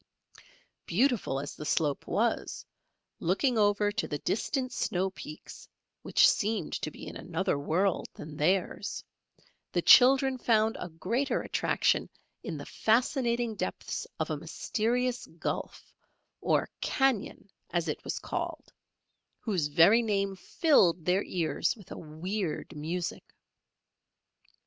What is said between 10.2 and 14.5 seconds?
found a greater attraction in the fascinating depths of a